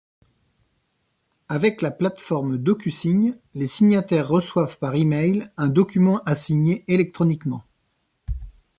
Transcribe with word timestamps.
Avec 1.47 1.83
la 1.83 1.91
plateforme 1.91 2.57
DocuSign, 2.57 3.37
les 3.53 3.67
signataires 3.67 4.27
reçoivent 4.29 4.79
par 4.79 4.95
email 4.95 5.51
un 5.57 5.67
document 5.67 6.23
à 6.25 6.33
signer 6.33 6.83
électroniquement. 6.91 7.63